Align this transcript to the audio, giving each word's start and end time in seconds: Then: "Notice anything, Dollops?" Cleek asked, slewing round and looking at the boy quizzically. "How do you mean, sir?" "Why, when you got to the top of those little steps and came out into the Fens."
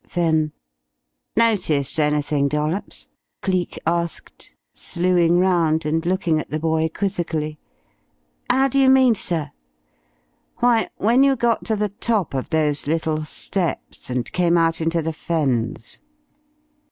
Then: 0.15 0.51
"Notice 1.37 1.99
anything, 1.99 2.47
Dollops?" 2.47 3.07
Cleek 3.43 3.77
asked, 3.85 4.55
slewing 4.73 5.37
round 5.37 5.85
and 5.85 6.03
looking 6.03 6.39
at 6.39 6.49
the 6.49 6.57
boy 6.59 6.89
quizzically. 6.89 7.59
"How 8.49 8.67
do 8.67 8.79
you 8.79 8.89
mean, 8.89 9.13
sir?" 9.13 9.51
"Why, 10.57 10.89
when 10.97 11.21
you 11.21 11.35
got 11.35 11.65
to 11.65 11.75
the 11.75 11.89
top 11.89 12.33
of 12.33 12.49
those 12.49 12.87
little 12.87 13.25
steps 13.25 14.09
and 14.09 14.25
came 14.31 14.57
out 14.57 14.81
into 14.81 15.03
the 15.03 15.13
Fens." 15.13 16.01